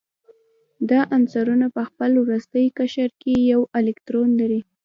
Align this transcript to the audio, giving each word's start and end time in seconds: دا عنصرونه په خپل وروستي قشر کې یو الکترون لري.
دا 0.89 0.99
عنصرونه 1.15 1.67
په 1.75 1.81
خپل 1.89 2.11
وروستي 2.23 2.65
قشر 2.77 3.09
کې 3.21 3.33
یو 3.51 3.61
الکترون 3.79 4.29
لري. 4.41 4.61